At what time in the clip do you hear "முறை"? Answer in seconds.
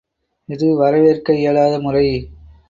1.79-2.05